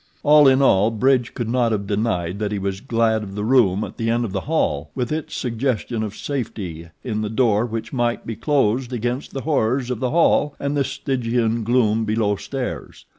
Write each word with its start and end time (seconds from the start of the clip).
All 0.23 0.47
in 0.47 0.63
all 0.63 0.89
Bridge 0.89 1.35
could 1.35 1.47
not 1.47 1.71
have 1.71 1.85
denied 1.85 2.39
that 2.39 2.51
he 2.51 2.57
was 2.57 2.81
glad 2.81 3.21
of 3.21 3.35
the 3.35 3.43
room 3.43 3.83
at 3.83 3.97
the 3.97 4.09
end 4.09 4.25
of 4.25 4.31
the 4.31 4.39
hall 4.49 4.89
with 4.95 5.11
its 5.11 5.37
suggestion 5.37 6.01
of 6.01 6.17
safety 6.17 6.87
in 7.03 7.21
the 7.21 7.29
door 7.29 7.67
which 7.67 7.93
might 7.93 8.25
be 8.25 8.35
closed 8.35 8.93
against 8.93 9.31
the 9.31 9.41
horrors 9.41 9.91
of 9.91 9.99
the 9.99 10.09
hall 10.09 10.55
and 10.59 10.75
the 10.75 10.83
Stygian 10.83 11.63
gloom 11.63 12.03
below 12.05 12.35
stairs. 12.35 13.05